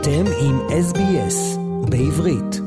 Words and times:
אתם 0.00 0.24
עם 0.40 0.60
SBS 0.70 1.58
בעברית. 1.90 2.60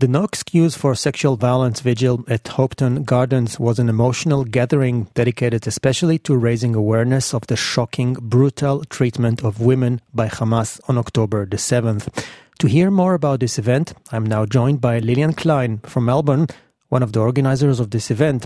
The 0.00 0.08
No 0.08 0.22
Excuse 0.30 0.74
for 0.82 0.94
Sexual 0.94 1.36
Violence 1.36 1.80
Vigil 1.80 2.16
at 2.28 2.44
Hopetoun 2.56 3.04
Gardens 3.12 3.58
was 3.58 3.78
an 3.78 3.88
emotional 3.88 4.44
gathering 4.44 4.96
dedicated 5.14 5.66
especially 5.66 6.18
to 6.26 6.36
raising 6.48 6.74
awareness 6.74 7.26
of 7.34 7.42
the 7.50 7.56
shocking, 7.56 8.10
brutal 8.34 8.76
treatment 8.96 9.38
of 9.48 9.52
women 9.70 9.94
by 10.20 10.28
Hamas 10.36 10.70
on 10.88 10.96
October 11.04 11.40
the 11.52 11.60
7th. 11.72 12.04
To 12.60 12.66
hear 12.74 12.88
more 12.90 13.14
about 13.20 13.40
this 13.40 13.58
event, 13.58 13.86
I'm 14.12 14.26
now 14.34 14.42
joined 14.58 14.80
by 14.88 14.94
Lillian 15.08 15.34
Klein 15.42 15.72
from 15.92 16.02
Melbourne, 16.10 16.46
one 16.94 17.02
of 17.06 17.10
the 17.14 17.20
organizers 17.28 17.78
of 17.80 17.88
this 17.94 18.06
event. 18.16 18.40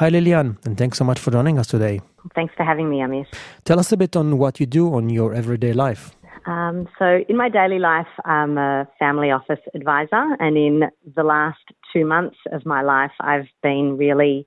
Hi, 0.00 0.08
Lillian, 0.08 0.48
and 0.64 0.74
thanks 0.80 0.98
so 0.98 1.04
much 1.04 1.20
for 1.20 1.30
joining 1.36 1.56
us 1.60 1.68
today. 1.74 2.00
Thanks 2.34 2.54
for 2.56 2.64
having 2.70 2.88
me, 2.92 2.98
Amish. 3.06 3.30
Tell 3.68 3.78
us 3.78 3.92
a 3.92 3.96
bit 3.96 4.16
on 4.16 4.38
what 4.42 4.58
you 4.60 4.66
do 4.80 4.84
on 4.98 5.04
your 5.18 5.30
everyday 5.34 5.74
life. 5.86 6.02
Um, 6.46 6.88
so, 6.98 7.20
in 7.28 7.36
my 7.36 7.48
daily 7.48 7.78
life, 7.78 8.06
I'm 8.24 8.58
a 8.58 8.86
family 8.98 9.30
office 9.30 9.60
advisor, 9.74 10.36
and 10.38 10.56
in 10.56 10.82
the 11.14 11.22
last 11.22 11.62
two 11.92 12.04
months 12.04 12.36
of 12.52 12.66
my 12.66 12.82
life, 12.82 13.12
I've 13.20 13.48
been 13.62 13.96
really 13.96 14.46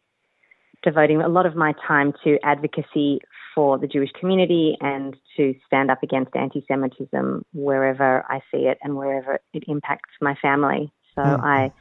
devoting 0.84 1.22
a 1.22 1.28
lot 1.28 1.46
of 1.46 1.56
my 1.56 1.74
time 1.88 2.14
to 2.24 2.38
advocacy 2.44 3.20
for 3.56 3.80
the 3.80 3.88
Jewish 3.88 4.12
community 4.20 4.78
and 4.80 5.16
to 5.36 5.56
stand 5.66 5.90
up 5.90 6.04
against 6.04 6.36
anti 6.36 6.64
Semitism 6.68 7.44
wherever 7.54 8.24
I 8.30 8.42
see 8.52 8.68
it 8.68 8.78
and 8.84 8.96
wherever 8.96 9.40
it 9.54 9.64
impacts 9.68 10.14
my 10.22 10.36
family. 10.36 10.92
So, 11.16 11.22
Mm. 11.22 11.44
I 11.44 11.72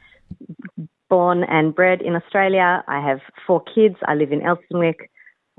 born 1.09 1.43
and 1.43 1.73
bred 1.73 2.01
in 2.01 2.15
Australia. 2.15 2.83
I 2.87 2.99
have 2.99 3.19
four 3.45 3.61
kids. 3.63 3.95
I 4.05 4.15
live 4.15 4.31
in 4.31 4.41
Elsternwick. 4.41 5.09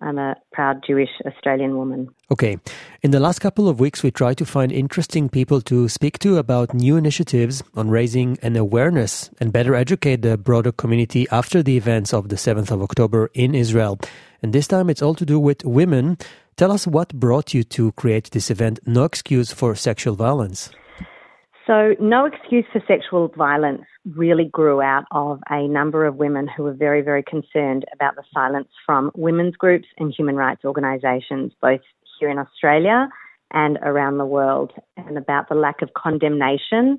I'm 0.01 0.19
a 0.19 0.37
proud 0.52 0.84
Jewish 0.87 1.11
Australian 1.27 1.77
woman. 1.77 2.09
Okay. 2.30 2.59
In 3.02 3.11
the 3.11 3.19
last 3.19 3.41
couple 3.41 3.69
of 3.69 3.80
weeks, 3.80 4.02
we 4.02 4.11
tried 4.11 4.39
to 4.39 4.47
find 4.47 4.70
interesting 4.70 5.28
people 5.28 5.61
to 5.62 5.89
speak 5.89 6.19
to 6.20 6.36
about 6.36 6.73
new 6.73 6.97
initiatives 6.97 7.62
on 7.75 7.91
raising 7.91 8.39
an 8.42 8.56
awareness 8.56 9.31
and 9.41 9.53
better 9.53 9.75
educate 9.75 10.23
the 10.23 10.36
broader 10.36 10.70
community 10.70 11.27
after 11.31 11.62
the 11.62 11.77
events 11.77 12.14
of 12.14 12.28
the 12.28 12.36
7th 12.36 12.70
of 12.70 12.81
October 12.83 13.31
in 13.34 13.55
Israel. 13.55 13.98
And 14.42 14.53
this 14.53 14.69
time 14.69 14.89
it's 14.89 15.03
all 15.03 15.14
to 15.14 15.27
do 15.27 15.41
with 15.41 15.64
women. 15.64 16.19
Tell 16.56 16.70
us 16.70 16.86
what 16.86 17.14
brought 17.14 17.53
you 17.53 17.64
to 17.64 17.92
create 17.92 18.30
this 18.30 18.51
event, 18.51 18.78
No 18.86 19.05
Excuse 19.05 19.53
for 19.53 19.75
Sexual 19.75 20.14
Violence. 20.14 20.70
So, 21.69 21.94
No 22.00 22.24
Excuse 22.24 22.64
for 22.72 22.83
Sexual 22.88 23.28
Violence 23.36 23.83
really 24.16 24.47
grew 24.47 24.80
out 24.80 25.05
of 25.11 25.41
a 25.50 25.69
number 25.69 26.06
of 26.06 26.16
women 26.16 26.48
who 26.48 26.62
were 26.62 26.72
very, 26.72 27.02
very 27.02 27.22
concerned 27.22 27.84
about 27.92 28.16
the 28.16 28.22
silence 28.33 28.69
from 28.86 29.11
women's 29.14 29.55
groups 29.55 29.86
and 29.98 30.11
human 30.11 30.34
rights 30.34 30.64
organisations, 30.64 31.52
both 31.61 31.83
here 32.19 32.30
in 32.30 32.39
Australia 32.39 33.11
and 33.52 33.78
around 33.83 34.16
the 34.16 34.24
world, 34.24 34.72
and 34.96 35.19
about 35.19 35.50
the 35.50 35.55
lack 35.55 35.83
of 35.83 35.92
condemnation 35.92 36.98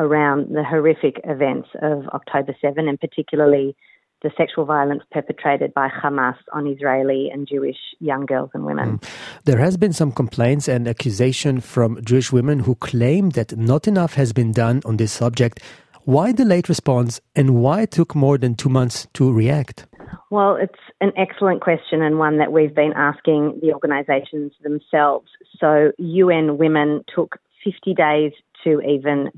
around 0.00 0.52
the 0.52 0.64
horrific 0.64 1.20
events 1.22 1.68
of 1.80 2.08
October 2.08 2.56
7, 2.60 2.88
and 2.88 2.98
particularly 2.98 3.76
the 4.22 4.30
sexual 4.36 4.64
violence 4.64 5.02
perpetrated 5.12 5.72
by 5.74 5.88
Hamas 5.88 6.36
on 6.52 6.66
Israeli 6.66 7.30
and 7.32 7.46
Jewish 7.48 7.76
young 8.00 8.26
girls 8.26 8.50
and 8.54 8.64
women. 8.64 8.96
Hmm. 8.96 8.96
There 9.44 9.58
has 9.58 9.76
been 9.76 9.92
some 9.92 10.12
complaints 10.12 10.68
and 10.68 10.88
accusation 10.88 11.60
from 11.60 12.02
Jewish 12.04 12.32
women 12.32 12.60
who 12.60 12.74
claim 12.76 13.30
that 13.30 13.56
not 13.56 13.86
enough 13.86 14.14
has 14.14 14.32
been 14.32 14.52
done 14.52 14.82
on 14.84 14.96
this 14.96 15.12
subject. 15.12 15.60
Why 16.04 16.32
the 16.32 16.44
late 16.44 16.68
response 16.68 17.20
and 17.36 17.62
why 17.62 17.82
it 17.82 17.90
took 17.90 18.14
more 18.14 18.38
than 18.38 18.54
two 18.54 18.70
months 18.70 19.06
to 19.14 19.30
react? 19.32 19.86
Well, 20.30 20.56
it's 20.56 20.80
an 21.00 21.12
excellent 21.16 21.60
question 21.60 22.02
and 22.02 22.18
one 22.18 22.38
that 22.38 22.52
we've 22.52 22.74
been 22.74 22.92
asking 22.96 23.60
the 23.62 23.72
organisations 23.72 24.52
themselves. 24.62 25.28
So, 25.58 25.92
UN 25.98 26.58
Women 26.58 27.04
took 27.14 27.38
50 27.64 27.94
days 27.94 28.32
to 28.64 28.80
even 28.80 29.30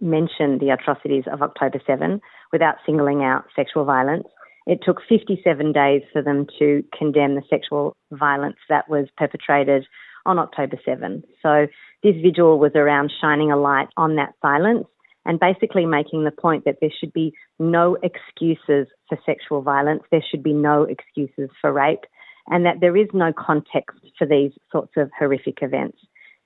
mention 0.00 0.58
the 0.58 0.70
atrocities 0.70 1.24
of 1.30 1.42
October 1.42 1.80
7 1.86 2.20
without 2.52 2.76
singling 2.84 3.22
out 3.22 3.44
sexual 3.54 3.84
violence. 3.84 4.26
It 4.66 4.80
took 4.84 5.00
57 5.08 5.72
days 5.72 6.02
for 6.12 6.22
them 6.22 6.46
to 6.58 6.82
condemn 6.96 7.36
the 7.36 7.42
sexual 7.48 7.96
violence 8.10 8.56
that 8.68 8.88
was 8.88 9.06
perpetrated 9.16 9.86
on 10.24 10.38
October 10.38 10.76
7. 10.84 11.22
So, 11.40 11.66
this 12.02 12.16
vigil 12.20 12.58
was 12.58 12.72
around 12.74 13.12
shining 13.20 13.50
a 13.50 13.56
light 13.56 13.88
on 13.96 14.16
that 14.16 14.34
silence 14.42 14.86
and 15.26 15.40
basically 15.40 15.84
making 15.86 16.24
the 16.24 16.30
point 16.30 16.64
that 16.64 16.76
there 16.80 16.92
should 16.98 17.12
be 17.12 17.32
no 17.58 17.96
excuses 18.02 18.86
for 19.08 19.18
sexual 19.26 19.60
violence, 19.60 20.02
there 20.10 20.24
should 20.30 20.42
be 20.42 20.52
no 20.52 20.84
excuses 20.84 21.50
for 21.60 21.72
rape, 21.72 22.04
and 22.46 22.64
that 22.64 22.76
there 22.80 22.96
is 22.96 23.08
no 23.12 23.32
context 23.32 23.98
for 24.16 24.26
these 24.26 24.52
sorts 24.70 24.92
of 24.96 25.10
horrific 25.18 25.58
events. 25.62 25.98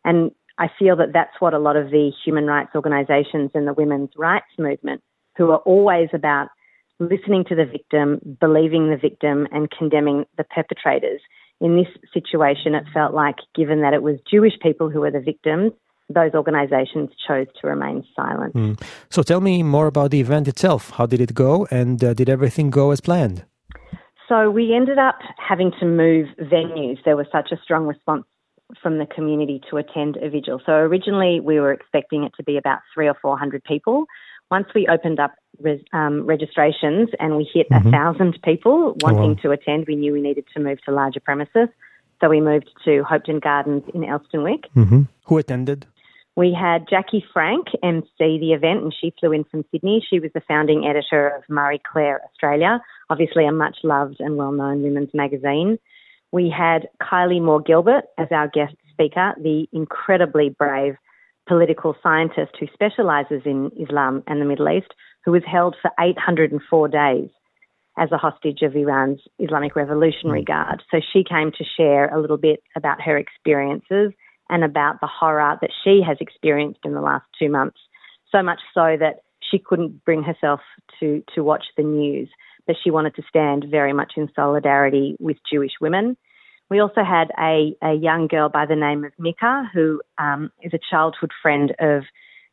And 0.04 0.30
I 0.58 0.68
feel 0.78 0.96
that 0.96 1.12
that's 1.12 1.40
what 1.40 1.54
a 1.54 1.58
lot 1.58 1.76
of 1.76 1.90
the 1.90 2.10
human 2.24 2.46
rights 2.46 2.70
organisations 2.74 3.50
and 3.54 3.68
the 3.68 3.74
women's 3.74 4.10
rights 4.16 4.46
movement, 4.58 5.02
who 5.40 5.50
are 5.50 5.64
always 5.64 6.10
about 6.12 6.48
listening 6.98 7.44
to 7.48 7.54
the 7.54 7.64
victim, 7.64 8.20
believing 8.38 8.90
the 8.90 8.96
victim, 8.98 9.48
and 9.52 9.70
condemning 9.70 10.26
the 10.36 10.44
perpetrators. 10.44 11.22
In 11.62 11.76
this 11.76 11.88
situation, 12.12 12.74
it 12.74 12.84
felt 12.92 13.14
like, 13.14 13.36
given 13.54 13.80
that 13.80 13.94
it 13.94 14.02
was 14.02 14.16
Jewish 14.30 14.52
people 14.60 14.90
who 14.90 15.00
were 15.00 15.10
the 15.10 15.20
victims, 15.20 15.72
those 16.10 16.32
organisations 16.34 17.08
chose 17.26 17.46
to 17.58 17.68
remain 17.68 18.04
silent. 18.14 18.54
Mm. 18.54 18.82
So 19.08 19.22
tell 19.22 19.40
me 19.40 19.62
more 19.62 19.86
about 19.86 20.10
the 20.10 20.20
event 20.20 20.46
itself. 20.46 20.90
How 20.90 21.06
did 21.06 21.22
it 21.22 21.32
go 21.32 21.66
and 21.70 22.04
uh, 22.04 22.12
did 22.12 22.28
everything 22.28 22.68
go 22.68 22.90
as 22.90 23.00
planned? 23.00 23.46
So 24.28 24.50
we 24.50 24.74
ended 24.74 24.98
up 24.98 25.18
having 25.38 25.72
to 25.80 25.86
move 25.86 26.26
venues. 26.38 26.98
There 27.06 27.16
was 27.16 27.28
such 27.32 27.48
a 27.50 27.56
strong 27.64 27.86
response 27.86 28.26
from 28.82 28.98
the 28.98 29.06
community 29.06 29.60
to 29.70 29.78
attend 29.78 30.18
a 30.18 30.28
vigil. 30.28 30.60
So 30.66 30.72
originally 30.72 31.40
we 31.40 31.60
were 31.60 31.72
expecting 31.72 32.24
it 32.24 32.32
to 32.36 32.42
be 32.42 32.58
about 32.58 32.80
three 32.92 33.08
or 33.08 33.16
four 33.22 33.38
hundred 33.38 33.64
people. 33.64 34.04
Once 34.50 34.66
we 34.74 34.86
opened 34.88 35.20
up 35.20 35.34
res, 35.60 35.80
um, 35.92 36.26
registrations 36.26 37.08
and 37.18 37.36
we 37.36 37.48
hit 37.52 37.66
a 37.70 37.90
thousand 37.90 38.38
people 38.42 38.96
wanting 39.00 39.34
wow. 39.34 39.42
to 39.42 39.50
attend, 39.52 39.86
we 39.86 39.96
knew 39.96 40.12
we 40.12 40.20
needed 40.20 40.44
to 40.54 40.60
move 40.60 40.82
to 40.84 40.92
larger 40.92 41.20
premises. 41.20 41.68
So 42.20 42.28
we 42.28 42.40
moved 42.40 42.70
to 42.84 43.02
Hopetoun 43.02 43.40
Gardens 43.40 43.84
in 43.94 44.02
Elsternwick. 44.02 44.64
Mm-hmm. 44.76 45.02
Who 45.24 45.38
attended? 45.38 45.86
We 46.36 46.56
had 46.58 46.88
Jackie 46.88 47.24
Frank 47.32 47.68
MC 47.82 48.08
the 48.18 48.52
event, 48.52 48.82
and 48.82 48.94
she 48.98 49.12
flew 49.18 49.32
in 49.32 49.44
from 49.44 49.64
Sydney. 49.70 50.04
She 50.08 50.20
was 50.20 50.30
the 50.32 50.40
founding 50.46 50.86
editor 50.86 51.28
of 51.28 51.42
Marie 51.48 51.80
Claire 51.90 52.20
Australia, 52.24 52.80
obviously 53.08 53.46
a 53.46 53.52
much 53.52 53.78
loved 53.82 54.20
and 54.20 54.36
well 54.36 54.52
known 54.52 54.82
women's 54.82 55.12
magazine. 55.12 55.78
We 56.32 56.48
had 56.48 56.88
Kylie 57.02 57.42
Moore 57.42 57.60
Gilbert 57.60 58.04
as 58.16 58.28
our 58.30 58.48
guest 58.48 58.74
speaker, 58.92 59.34
the 59.38 59.66
incredibly 59.72 60.50
brave 60.50 60.96
political 61.50 61.96
scientist 62.00 62.52
who 62.60 62.68
specialises 62.72 63.42
in 63.44 63.72
Islam 63.76 64.22
and 64.28 64.40
the 64.40 64.44
Middle 64.44 64.68
East, 64.68 64.94
who 65.24 65.32
was 65.32 65.42
held 65.44 65.74
for 65.82 65.90
804 65.98 66.86
days 66.86 67.28
as 67.98 68.12
a 68.12 68.16
hostage 68.16 68.62
of 68.62 68.76
Iran's 68.76 69.20
Islamic 69.40 69.74
Revolutionary 69.74 70.42
hmm. 70.42 70.52
Guard. 70.52 70.82
So 70.92 71.00
she 71.12 71.24
came 71.24 71.50
to 71.58 71.64
share 71.76 72.06
a 72.14 72.20
little 72.20 72.36
bit 72.36 72.62
about 72.76 73.02
her 73.02 73.18
experiences 73.18 74.12
and 74.48 74.62
about 74.62 75.00
the 75.00 75.08
horror 75.08 75.58
that 75.60 75.70
she 75.82 76.00
has 76.06 76.18
experienced 76.20 76.80
in 76.84 76.94
the 76.94 77.00
last 77.00 77.24
two 77.36 77.50
months. 77.50 77.78
So 78.30 78.44
much 78.44 78.60
so 78.72 78.96
that 79.00 79.22
she 79.40 79.58
couldn't 79.58 80.04
bring 80.04 80.22
herself 80.22 80.60
to, 81.00 81.24
to 81.34 81.42
watch 81.42 81.64
the 81.76 81.82
news, 81.82 82.28
but 82.64 82.76
she 82.82 82.92
wanted 82.92 83.16
to 83.16 83.22
stand 83.28 83.66
very 83.68 83.92
much 83.92 84.12
in 84.16 84.30
solidarity 84.36 85.16
with 85.18 85.38
Jewish 85.50 85.72
women. 85.80 86.16
We 86.70 86.78
also 86.80 87.02
had 87.02 87.32
a, 87.38 87.76
a 87.82 87.94
young 87.94 88.28
girl 88.28 88.48
by 88.48 88.64
the 88.64 88.76
name 88.76 89.04
of 89.04 89.12
Mika, 89.18 89.68
who 89.74 90.00
um, 90.18 90.50
is 90.62 90.72
a 90.72 90.78
childhood 90.90 91.32
friend 91.42 91.74
of 91.80 92.04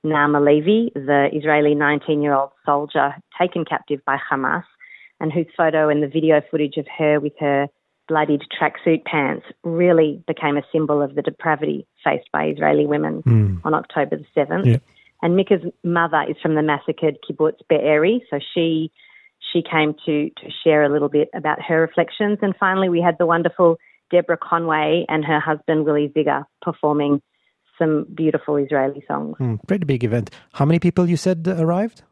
Naama 0.03 0.43
Levy, 0.43 0.91
the 0.95 1.29
Israeli 1.31 1.75
19 1.75 2.21
year 2.21 2.33
old 2.33 2.49
soldier 2.65 3.15
taken 3.39 3.63
captive 3.63 3.99
by 4.05 4.17
Hamas, 4.17 4.63
and 5.19 5.31
whose 5.31 5.45
photo 5.55 5.89
and 5.89 6.01
the 6.01 6.07
video 6.07 6.41
footage 6.49 6.77
of 6.77 6.87
her 6.97 7.19
with 7.19 7.33
her 7.39 7.67
bloodied 8.07 8.41
tracksuit 8.59 9.03
pants 9.05 9.45
really 9.63 10.23
became 10.27 10.57
a 10.57 10.63
symbol 10.71 11.01
of 11.01 11.13
the 11.15 11.21
depravity 11.21 11.85
faced 12.03 12.31
by 12.31 12.45
Israeli 12.47 12.85
women 12.85 13.21
Mm. 13.23 13.61
on 13.65 13.73
October 13.73 14.15
the 14.15 14.25
7th. 14.35 14.65
Yeah. 14.65 14.77
And 15.21 15.35
Mika's 15.35 15.61
mother 15.83 16.23
is 16.29 16.37
from 16.41 16.55
the 16.55 16.61
massacred 16.61 17.17
kibbutz 17.27 17.59
Be'eri, 17.69 18.23
so 18.29 18.39
she 18.53 18.91
she 19.51 19.61
came 19.61 19.93
to 20.05 20.29
to 20.29 20.51
share 20.63 20.83
a 20.83 20.89
little 20.89 21.09
bit 21.09 21.29
about 21.33 21.61
her 21.61 21.81
reflections. 21.81 22.39
And 22.41 22.55
finally, 22.59 22.89
we 22.89 23.01
had 23.01 23.17
the 23.17 23.25
wonderful 23.25 23.77
Deborah 24.11 24.37
Conway 24.37 25.05
and 25.09 25.23
her 25.25 25.39
husband 25.39 25.85
Willy 25.85 26.11
Zygier 26.15 26.45
performing 26.61 27.21
some 27.77 28.05
beautiful 28.13 28.55
Israeli 28.57 29.03
songs. 29.07 29.35
Mm, 29.39 29.59
pretty 29.67 29.85
big 29.85 30.03
event. 30.03 30.31
How 30.53 30.65
many 30.65 30.79
people 30.79 31.07
you 31.09 31.17
said 31.17 31.47
arrived? 31.47 32.03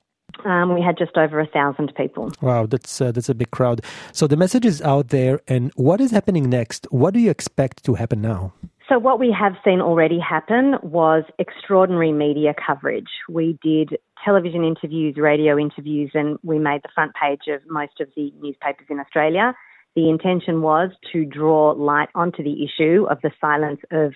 Um, 0.43 0.73
we 0.73 0.81
had 0.81 0.97
just 0.97 1.17
over 1.17 1.39
a 1.39 1.47
thousand 1.47 1.93
people. 1.95 2.31
Wow, 2.41 2.65
that's 2.65 2.99
uh, 2.99 3.11
that's 3.11 3.29
a 3.29 3.35
big 3.35 3.51
crowd. 3.51 3.81
So 4.11 4.27
the 4.27 4.35
message 4.35 4.65
is 4.65 4.81
out 4.81 5.09
there, 5.09 5.39
and 5.47 5.71
what 5.75 6.01
is 6.01 6.11
happening 6.11 6.49
next? 6.49 6.87
What 6.91 7.13
do 7.13 7.19
you 7.19 7.31
expect 7.31 7.83
to 7.85 7.93
happen 7.93 8.21
now? 8.21 8.53
So, 8.89 8.99
what 8.99 9.19
we 9.19 9.31
have 9.31 9.53
seen 9.63 9.81
already 9.81 10.19
happen 10.19 10.75
was 10.83 11.23
extraordinary 11.39 12.11
media 12.11 12.53
coverage. 12.53 13.09
We 13.27 13.57
did 13.63 13.97
television 14.23 14.63
interviews, 14.63 15.15
radio 15.17 15.57
interviews, 15.57 16.11
and 16.13 16.37
we 16.43 16.59
made 16.59 16.81
the 16.83 16.89
front 16.93 17.13
page 17.19 17.47
of 17.47 17.61
most 17.67 17.99
of 17.99 18.09
the 18.15 18.31
newspapers 18.41 18.87
in 18.89 18.99
Australia. 18.99 19.55
The 19.95 20.09
intention 20.09 20.61
was 20.61 20.91
to 21.13 21.25
draw 21.25 21.71
light 21.71 22.09
onto 22.15 22.43
the 22.43 22.65
issue 22.65 23.05
of 23.09 23.19
the 23.21 23.31
silence 23.39 23.79
of 23.91 24.13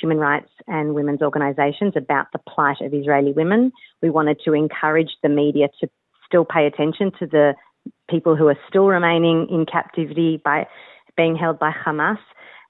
human 0.00 0.18
rights 0.18 0.50
and 0.66 0.94
women's 0.94 1.22
organisations 1.22 1.94
about 1.96 2.26
the 2.32 2.38
plight 2.38 2.80
of 2.80 2.94
Israeli 2.94 3.32
women. 3.32 3.72
We 4.02 4.10
wanted 4.10 4.40
to 4.44 4.52
encourage 4.52 5.10
the 5.22 5.28
media 5.28 5.68
to 5.80 5.88
still 6.26 6.44
pay 6.44 6.66
attention 6.66 7.12
to 7.18 7.26
the 7.26 7.54
people 8.08 8.36
who 8.36 8.48
are 8.48 8.58
still 8.68 8.86
remaining 8.86 9.48
in 9.50 9.66
captivity 9.66 10.40
by 10.44 10.66
being 11.16 11.36
held 11.36 11.58
by 11.58 11.72
Hamas. 11.72 12.18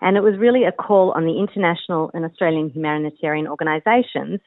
And 0.01 0.17
it 0.17 0.23
was 0.23 0.39
really 0.39 0.65
a 0.65 0.73
call 0.73 1.13
on 1.13 1.25
the 1.25 1.39
international 1.39 2.11
and 2.15 2.25
Australian 2.25 2.71
humanitarian 2.71 3.49
organisations 3.49 4.41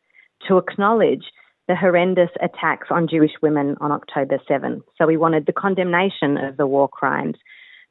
to 0.48 0.58
acknowledge 0.58 1.26
the 1.68 1.76
horrendous 1.76 2.30
attacks 2.42 2.88
on 2.90 3.08
Jewish 3.08 3.34
women 3.42 3.76
on 3.82 3.92
October 3.92 4.40
7. 4.48 4.82
So 4.98 5.06
we 5.06 5.18
wanted 5.18 5.46
the 5.46 5.54
condemnation 5.54 6.38
of 6.38 6.58
the 6.58 6.66
war 6.66 6.88
crimes 6.88 7.36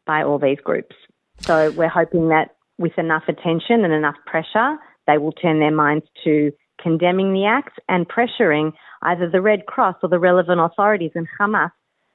by 0.08 0.24
all 0.24 0.38
these 0.40 0.58
groups. 0.64 0.96
So 1.40 1.70
we're 1.72 1.88
hoping 1.88 2.30
that 2.30 2.56
with 2.78 2.98
enough 2.98 3.24
attention 3.28 3.84
and 3.84 3.92
enough 3.92 4.16
pressure, 4.26 4.76
they 5.06 5.18
will 5.18 5.32
turn 5.32 5.60
their 5.60 5.70
minds 5.70 6.06
to 6.24 6.50
condemning 6.82 7.32
the 7.32 7.44
acts 7.44 7.74
and 7.88 8.08
pressuring 8.08 8.72
either 9.02 9.28
the 9.30 9.40
Red 9.40 9.66
Cross 9.66 9.96
or 10.02 10.08
the 10.08 10.18
relevant 10.18 10.60
authorities 10.60 11.12
in 11.14 11.26
Hamas 11.38 11.70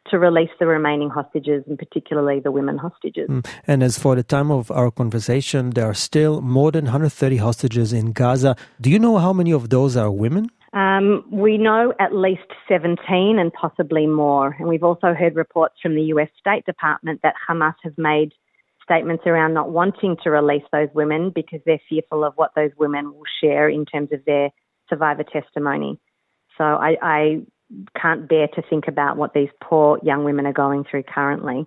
to 0.10 0.20
release 0.20 0.50
the 0.60 0.68
remaining 0.68 1.10
hostages, 1.10 1.64
and 1.66 1.78
particularly 1.80 2.42
the 2.42 2.52
women 2.52 2.78
hostages. 2.78 3.30
Mm. 3.30 3.48
And 3.66 3.82
as 3.82 3.98
for 3.98 4.16
the 4.16 4.24
time 4.24 4.52
of 4.52 4.70
our 4.72 4.92
conversation, 4.92 5.70
there 5.72 5.86
are 5.86 5.94
still 5.94 6.42
more 6.42 6.72
than 6.72 6.86
130 6.86 7.38
hostages 7.38 7.94
in 7.94 8.12
Gaza. 8.12 8.58
Do 8.82 8.90
you 8.90 9.00
know 9.00 9.18
how 9.18 9.32
many 9.32 9.52
of 9.54 9.70
those 9.70 9.96
are 9.96 10.12
women? 10.12 10.50
Um, 10.74 11.24
we 11.32 11.60
know 11.60 11.94
at 12.00 12.16
least 12.16 12.52
17 12.68 12.98
and 13.38 13.54
possibly 13.54 14.08
more. 14.08 14.56
And 14.58 14.68
we've 14.68 14.84
also 14.84 15.14
heard 15.14 15.36
reports 15.36 15.76
from 15.82 15.96
the 15.96 16.02
US 16.14 16.30
State 16.40 16.66
Department 16.66 17.22
that 17.22 17.36
Hamas 17.48 17.76
have 17.84 17.98
made 17.98 18.34
statements 18.84 19.24
around 19.26 19.54
not 19.54 19.70
wanting 19.70 20.18
to 20.24 20.32
release 20.32 20.64
those 20.72 20.90
women 20.94 21.32
because 21.34 21.62
they're 21.66 21.80
fearful 21.88 22.24
of 22.24 22.34
what 22.36 22.52
those 22.56 22.72
women 22.78 23.14
will 23.14 23.24
share 23.42 23.70
in 23.70 23.86
terms 23.86 24.10
of 24.12 24.26
their 24.26 24.50
survivor 24.90 25.24
testimony. 25.24 26.00
So 26.58 26.64
I, 26.64 26.98
I 27.02 27.42
can't 28.00 28.28
bear 28.28 28.48
to 28.48 28.62
think 28.70 28.88
about 28.88 29.16
what 29.16 29.34
these 29.34 29.50
poor 29.62 30.00
young 30.04 30.24
women 30.24 30.46
are 30.46 30.54
going 30.54 30.86
through 30.90 31.04
currently. 31.04 31.66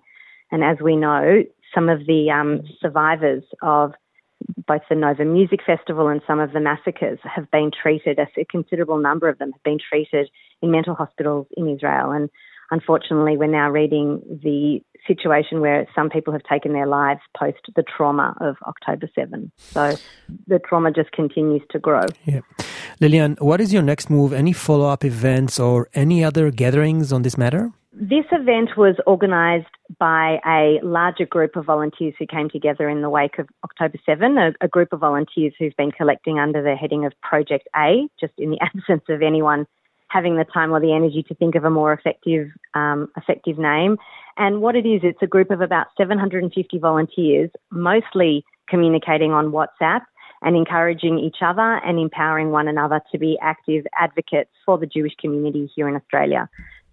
And 0.51 0.63
as 0.63 0.77
we 0.81 0.95
know, 0.95 1.43
some 1.73 1.89
of 1.89 2.05
the 2.05 2.29
um, 2.31 2.63
survivors 2.81 3.43
of 3.61 3.93
both 4.67 4.81
the 4.89 4.95
Nova 4.95 5.25
Music 5.25 5.61
Festival 5.65 6.07
and 6.07 6.21
some 6.27 6.39
of 6.39 6.51
the 6.51 6.59
massacres 6.59 7.19
have 7.23 7.49
been 7.51 7.71
treated, 7.71 8.19
a 8.19 8.45
considerable 8.45 8.97
number 8.97 9.29
of 9.29 9.37
them 9.37 9.51
have 9.51 9.63
been 9.63 9.79
treated 9.89 10.29
in 10.61 10.71
mental 10.71 10.95
hospitals 10.95 11.47
in 11.55 11.69
Israel. 11.69 12.11
And 12.11 12.29
unfortunately, 12.71 13.37
we're 13.37 13.47
now 13.47 13.69
reading 13.69 14.21
the 14.43 14.81
situation 15.07 15.61
where 15.61 15.87
some 15.95 16.09
people 16.09 16.33
have 16.33 16.43
taken 16.43 16.73
their 16.73 16.87
lives 16.87 17.21
post 17.37 17.59
the 17.75 17.83
trauma 17.83 18.35
of 18.41 18.57
October 18.67 19.09
7. 19.15 19.51
So 19.57 19.95
the 20.47 20.59
trauma 20.59 20.91
just 20.91 21.11
continues 21.11 21.61
to 21.71 21.79
grow. 21.79 22.05
Yeah. 22.25 22.41
Lillian, 22.99 23.37
what 23.39 23.61
is 23.61 23.71
your 23.71 23.83
next 23.83 24.09
move? 24.09 24.33
Any 24.33 24.53
follow 24.53 24.89
up 24.89 25.05
events 25.05 25.59
or 25.59 25.87
any 25.93 26.23
other 26.23 26.51
gatherings 26.51 27.13
on 27.13 27.21
this 27.21 27.37
matter? 27.37 27.71
This 27.99 28.25
event 28.31 28.77
was 28.77 28.95
organised 29.07 29.73
by 29.97 30.39
a 30.45 30.79
larger 30.83 31.25
group 31.25 31.55
of 31.55 31.65
volunteers 31.65 32.13
who 32.19 32.27
came 32.27 32.47
together 32.47 32.87
in 32.87 33.01
the 33.01 33.09
wake 33.09 33.39
of 33.39 33.49
October 33.63 33.97
7, 34.05 34.37
a, 34.37 34.53
a, 34.61 34.67
group 34.67 34.93
of 34.93 34.99
volunteers 34.99 35.53
who've 35.57 35.75
been 35.77 35.91
collecting 35.91 36.37
under 36.37 36.61
the 36.61 36.75
heading 36.75 37.05
of 37.05 37.13
Project 37.23 37.67
A, 37.75 38.07
just 38.19 38.33
in 38.37 38.51
the 38.51 38.59
absence 38.61 39.01
of 39.09 39.23
anyone 39.23 39.65
having 40.09 40.37
the 40.37 40.45
time 40.45 40.71
or 40.71 40.79
the 40.79 40.93
energy 40.93 41.23
to 41.27 41.33
think 41.33 41.55
of 41.55 41.63
a 41.63 41.71
more 41.71 41.91
effective 41.91 42.49
um, 42.75 43.09
effective 43.17 43.57
name. 43.57 43.97
And 44.37 44.61
what 44.61 44.75
it 44.75 44.85
is, 44.85 45.01
it's 45.03 45.23
a 45.23 45.27
group 45.27 45.49
of 45.49 45.61
about 45.61 45.87
750 45.97 46.77
volunteers, 46.77 47.49
mostly 47.71 48.45
communicating 48.69 49.31
on 49.31 49.51
WhatsApp 49.51 50.01
and 50.43 50.55
encouraging 50.55 51.17
each 51.17 51.37
other 51.41 51.81
and 51.83 51.97
empowering 51.97 52.51
one 52.51 52.67
another 52.67 53.01
to 53.11 53.17
be 53.17 53.39
active 53.41 53.87
advocates 53.99 54.51
for 54.67 54.77
the 54.77 54.85
Jewish 54.85 55.15
community 55.19 55.71
here 55.75 55.89
in 55.89 55.95
Australia. 55.95 56.47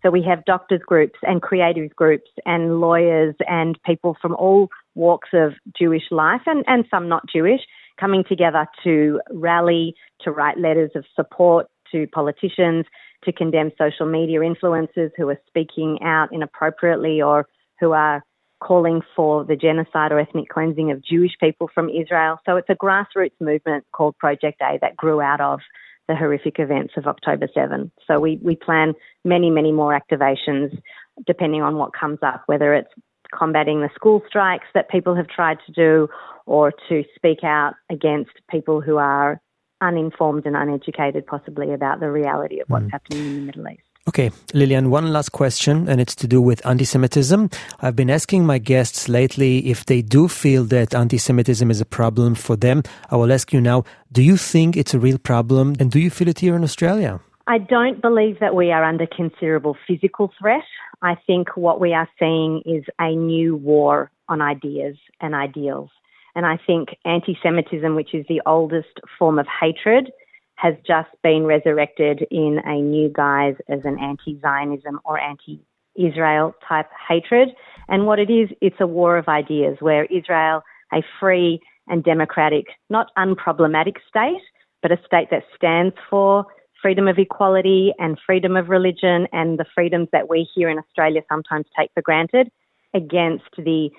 So 0.05 0.11
we 0.11 0.23
have 0.29 0.45
doctors 0.45 0.83
groups 0.87 1.19
and 1.23 1.41
creative 1.41 1.97
groups 1.97 2.31
and 2.45 2.79
lawyers 2.79 3.35
and 3.49 3.79
people 3.85 4.17
from 4.21 4.35
all 4.35 4.69
walks 4.95 5.31
of 5.33 5.55
Jewish 5.77 6.05
life 6.11 6.43
and, 6.45 6.63
and 6.67 6.85
some 6.91 7.09
not 7.09 7.23
Jewish 7.33 7.63
coming 7.99 8.23
together 8.29 8.67
to 8.83 9.21
rally, 9.31 9.95
to 10.21 10.31
write 10.31 10.59
letters 10.59 10.91
of 10.95 11.05
support 11.17 11.69
to 11.93 12.07
politicians, 12.09 12.85
to 13.25 13.33
condemn 13.33 13.71
social 13.79 14.07
media 14.07 14.41
influencers 14.41 15.11
who 15.17 15.29
are 15.29 15.41
speaking 15.47 15.99
out 16.03 16.29
inappropriately 16.33 17.23
or 17.23 17.47
who 17.81 17.93
are 17.93 18.23
calling 18.61 19.01
for 19.17 19.45
the 19.45 19.57
genocide 19.57 20.13
or 20.13 20.19
ethnic 20.19 20.49
cleansing 20.49 20.91
of 20.91 21.03
Jewish 21.03 21.33
people 21.41 21.71
from 21.75 21.89
Israel. 21.89 22.39
So 22.45 22.57
it's 22.57 22.69
a 22.69 22.75
grassroots 22.75 23.41
movement 23.41 23.85
called 23.93 24.19
Project 24.19 24.61
A 24.61 24.79
that 24.81 24.97
grew 24.97 25.21
out 25.21 25.41
of 25.41 25.61
the 26.09 26.15
horrific 26.15 26.59
events 26.59 26.95
of 26.97 27.07
October 27.07 27.49
7. 27.53 27.91
So 28.07 28.21
we, 28.21 28.39
we 28.43 28.57
plan 28.57 28.95
many, 29.25 29.51
many 29.51 29.73
more 29.73 29.99
activations 29.99 30.79
depending 31.27 31.63
on 31.63 31.77
what 31.77 31.93
comes 31.93 32.19
up, 32.23 32.43
whether 32.47 32.75
it's 32.75 32.91
combating 33.37 33.81
the 33.81 33.91
school 33.95 34.23
strikes 34.29 34.67
that 34.75 34.91
people 34.91 35.15
have 35.15 35.29
tried 35.29 35.59
to 35.67 35.73
do 35.73 36.09
or 36.47 36.73
to 36.89 37.05
speak 37.15 37.43
out 37.43 37.75
against 37.91 38.33
people 38.51 38.81
who 38.81 38.97
are 38.97 39.41
uninformed 39.81 40.47
and 40.47 40.57
uneducated, 40.57 41.27
possibly 41.27 41.73
about 41.73 42.01
the 42.01 42.11
reality 42.11 42.61
of 42.61 42.69
what's 42.69 42.87
mm. 42.87 42.93
happening 42.93 43.25
in 43.25 43.35
the 43.35 43.41
Middle 43.43 43.69
East. 43.69 43.83
Okay, 44.07 44.31
Lillian, 44.53 44.91
one 44.91 45.15
last 45.15 45.31
question, 45.31 45.89
and 45.89 45.99
it's 45.99 46.15
to 46.17 46.29
do 46.29 46.39
with 46.39 46.65
anti 46.67 46.85
Semitism. 46.85 47.49
I've 47.81 47.97
been 47.97 48.11
asking 48.11 48.45
my 48.45 48.59
guests 48.59 49.09
lately 49.09 49.71
if 49.71 49.87
they 49.87 50.03
do 50.03 50.29
feel 50.29 50.65
that 50.65 50.95
anti 50.95 51.17
Semitism 51.17 51.71
is 51.71 51.81
a 51.81 51.87
problem 51.87 52.35
for 52.35 52.55
them. 52.55 52.83
I 53.11 53.17
will 53.17 53.33
ask 53.33 53.51
you 53.51 53.63
now 53.63 53.85
do 54.13 54.23
you 54.23 54.37
think 54.37 54.77
it's 54.77 54.93
a 54.93 54.99
real 54.99 55.17
problem, 55.17 55.75
and 55.81 55.91
do 55.91 55.99
you 55.99 56.11
feel 56.11 56.29
it 56.29 56.41
here 56.41 56.55
in 56.55 56.63
Australia? 56.63 57.21
I 57.47 57.57
don't 57.57 58.03
believe 58.03 58.41
that 58.41 58.55
we 58.55 58.73
are 58.73 58.85
under 58.85 59.07
considerable 59.07 59.75
physical 59.87 60.31
threat. 60.39 60.65
I 61.01 61.15
think 61.27 61.57
what 61.57 61.81
we 61.81 61.95
are 61.95 62.09
seeing 62.19 62.61
is 62.67 62.85
a 62.99 63.17
new 63.17 63.57
war 63.57 64.11
on 64.29 64.43
ideas 64.43 64.97
and 65.23 65.35
ideals. 65.35 65.89
And 66.35 66.45
I 66.45 66.59
think 66.67 66.91
anti 67.07 67.39
Semitism, 67.43 67.95
which 67.95 68.13
is 68.13 68.27
the 68.29 68.43
oldest 68.45 69.01
form 69.19 69.39
of 69.39 69.47
hatred, 69.47 70.13
has 70.57 70.75
just 70.87 71.11
been 71.23 71.45
resurrected 71.45 72.27
in 72.31 72.61
a 72.65 72.81
new 72.81 73.09
guise 73.09 73.57
as 73.69 73.81
an 73.85 73.99
anti 73.99 74.39
Zionism 74.41 75.01
or 75.05 75.19
anti 75.19 75.61
Israel 75.97 76.55
type 76.69 76.89
hatred. 77.09 77.51
And 77.89 78.07
what 78.07 78.19
it 78.19 78.31
is, 78.31 78.49
it's 78.61 78.81
a 78.81 78.87
war 78.87 79.17
of 79.17 79.29
ideas 79.29 79.77
where 79.81 80.05
Israel, 80.07 80.63
a 80.93 81.03
free 81.21 81.61
and 81.89 82.03
democratic, 82.03 82.67
not 82.89 83.09
unproblematic 83.19 83.97
state, 84.09 84.41
but 84.83 84.93
a 84.93 84.99
state 85.07 85.29
that 85.31 85.45
stands 85.55 85.95
for 86.09 86.47
freedom 86.81 87.09
of 87.09 87.19
equality 87.19 87.95
and 87.99 88.19
freedom 88.27 88.57
of 88.57 88.69
religion 88.69 89.27
and 89.33 89.59
the 89.59 89.65
freedoms 89.75 90.09
that 90.13 90.29
we 90.29 90.47
here 90.55 90.69
in 90.69 90.79
Australia 90.79 91.23
sometimes 91.31 91.65
take 91.79 91.91
for 91.95 92.03
granted 92.03 92.51
against 92.93 93.51
the 93.57 93.91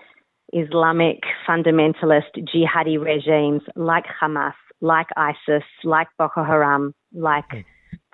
Islamic 0.55 1.19
fundamentalist 1.47 2.33
jihadi 2.51 2.97
regimes 3.03 3.61
like 3.75 4.05
Hamas 4.21 4.53
like 4.81 5.07
ISIS, 5.17 5.63
like 5.83 6.07
Boko 6.17 6.43
Haram, 6.43 6.93
like 7.13 7.49
mm. 7.49 7.63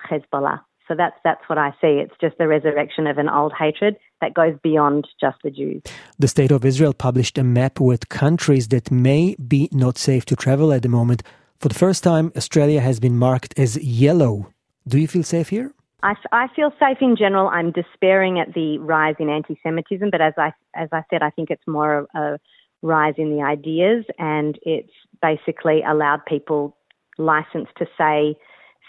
Hezbollah. 0.09 0.61
So 0.87 0.95
that's 0.95 1.15
that's 1.23 1.41
what 1.47 1.57
I 1.57 1.71
see. 1.81 2.01
It's 2.03 2.13
just 2.19 2.37
the 2.37 2.47
resurrection 2.47 3.07
of 3.07 3.17
an 3.17 3.29
old 3.29 3.53
hatred 3.57 3.95
that 4.19 4.33
goes 4.33 4.55
beyond 4.61 5.07
just 5.19 5.37
the 5.43 5.51
Jews. 5.51 5.81
The 6.19 6.27
State 6.27 6.51
of 6.51 6.65
Israel 6.65 6.93
published 6.93 7.37
a 7.37 7.43
map 7.43 7.79
with 7.79 8.09
countries 8.09 8.67
that 8.69 8.91
may 8.91 9.35
be 9.35 9.69
not 9.71 9.97
safe 9.97 10.25
to 10.25 10.35
travel 10.35 10.73
at 10.73 10.81
the 10.81 10.89
moment. 10.89 11.23
For 11.59 11.69
the 11.69 11.75
first 11.75 12.03
time, 12.03 12.31
Australia 12.35 12.81
has 12.81 12.99
been 12.99 13.17
marked 13.17 13.57
as 13.57 13.77
yellow. 13.77 14.51
Do 14.87 14.97
you 14.97 15.07
feel 15.07 15.23
safe 15.23 15.49
here? 15.49 15.73
I, 16.03 16.15
I 16.31 16.47
feel 16.55 16.71
safe 16.79 16.97
in 17.01 17.15
general. 17.15 17.47
I'm 17.47 17.71
despairing 17.71 18.39
at 18.39 18.53
the 18.53 18.79
rise 18.79 19.15
in 19.19 19.29
anti-Semitism, 19.29 20.09
but 20.09 20.21
as 20.21 20.33
I 20.37 20.53
as 20.75 20.89
I 20.91 21.03
said, 21.09 21.21
I 21.21 21.29
think 21.29 21.49
it's 21.49 21.67
more 21.67 22.07
a 22.15 22.39
rise 22.81 23.13
in 23.17 23.35
the 23.35 23.43
ideas, 23.43 24.05
and 24.17 24.57
it's 24.63 24.91
basically 25.21 25.83
allowed 25.87 26.25
people 26.25 26.75
license 27.17 27.67
to 27.77 27.85
say 27.97 28.35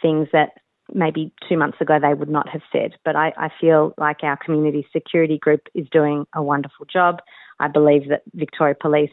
things 0.00 0.28
that 0.32 0.52
maybe 0.94 1.32
two 1.48 1.56
months 1.56 1.78
ago 1.80 1.98
they 2.00 2.14
would 2.14 2.30
not 2.30 2.48
have 2.48 2.62
said. 2.72 2.92
But 3.04 3.16
I, 3.16 3.32
I 3.36 3.50
feel 3.60 3.94
like 3.98 4.22
our 4.22 4.36
community 4.36 4.86
security 4.92 5.38
group 5.38 5.68
is 5.74 5.86
doing 5.90 6.26
a 6.34 6.42
wonderful 6.42 6.86
job. 6.86 7.20
I 7.60 7.68
believe 7.68 8.08
that 8.08 8.22
Victoria 8.34 8.74
Police, 8.80 9.12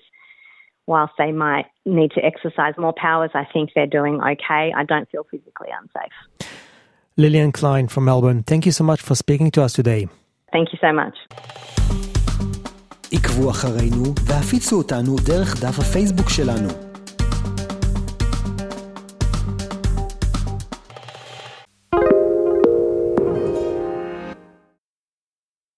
whilst 0.87 1.13
they 1.17 1.31
might 1.31 1.65
need 1.85 2.11
to 2.11 2.23
exercise 2.23 2.73
more 2.77 2.93
powers, 2.93 3.31
I 3.33 3.45
think 3.51 3.71
they're 3.75 3.87
doing 3.87 4.21
okay. 4.21 4.73
I 4.75 4.83
don't 4.87 5.09
feel 5.09 5.25
physically 5.29 5.69
unsafe. 5.77 6.38
Lillian 7.16 7.52
Klein 7.52 7.86
from 7.88 8.04
Melbourne, 8.04 8.42
thank 8.42 8.66
you 8.66 8.72
so 8.72 8.84
much 8.84 9.00
for 9.00 9.14
speaking 9.14 9.50
to 9.52 9.62
us 9.62 9.72
today. 9.72 10.08
Thank 10.52 10.72
you 10.72 10.78
so 10.80 10.92
much. 10.92 11.16
עקבו 13.12 13.50
אחרינו 13.50 14.04
והפיצו 14.24 14.78
אותנו 14.78 15.16
דרך 15.26 15.60
דף 15.60 15.78
הפייסבוק 15.78 16.28
שלנו. 16.30 16.87